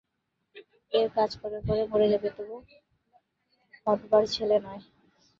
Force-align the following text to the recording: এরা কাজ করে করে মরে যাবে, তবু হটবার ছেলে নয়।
এরা 0.93 1.09
কাজ 1.17 1.31
করে 1.41 1.57
করে 1.67 1.81
মরে 1.91 2.07
যাবে, 2.13 2.29
তবু 2.37 2.55
হটবার 3.87 4.23
ছেলে 4.35 4.57
নয়। 4.65 4.81